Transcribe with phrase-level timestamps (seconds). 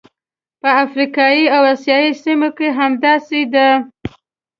[0.61, 3.67] په افریقایي او اسیايي سیمو کې همداسې ده.